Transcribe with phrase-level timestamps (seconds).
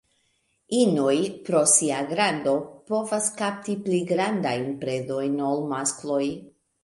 [0.77, 1.17] Inoj
[1.49, 2.53] pro sia grando
[2.91, 6.25] povas kapti pli grandajn predojn ol maskloj.